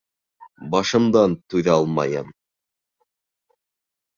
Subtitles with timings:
[0.75, 2.35] Башымдан түҙә алмайым.